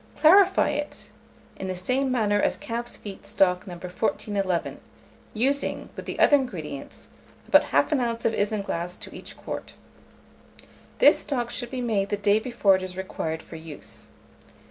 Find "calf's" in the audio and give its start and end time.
2.57-2.97